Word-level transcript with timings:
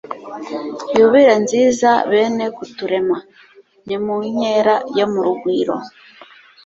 yubire 0.97 1.33
nziza 1.43 1.91
bene 2.09 2.45
kuturema.ni 2.57 3.97
mu 4.03 4.15
nkera 4.29 4.75
yo 4.97 5.05
mu 5.11 5.19
rugwiro 5.25 5.75